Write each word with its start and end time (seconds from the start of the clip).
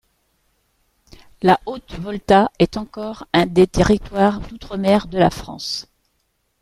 La 1.43 1.59
Haute-Volta 1.67 2.49
est 2.57 2.75
encore 2.77 3.27
un 3.33 3.45
des 3.45 3.67
territoires 3.67 4.39
d'outre-mer 4.39 5.05
de 5.05 5.19
la 5.19 5.29
France. 5.29 5.89